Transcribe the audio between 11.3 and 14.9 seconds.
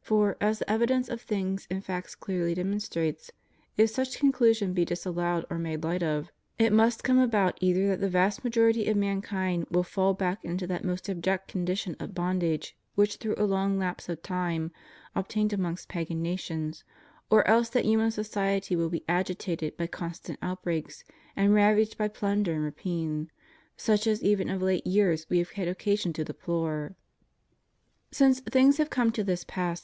condition of bondage which through a long lapse of time